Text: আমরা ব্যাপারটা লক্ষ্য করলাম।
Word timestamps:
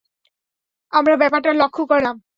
আমরা 0.93 1.15
ব্যাপারটা 1.17 1.51
লক্ষ্য 1.53 1.83
করলাম। 1.85 2.15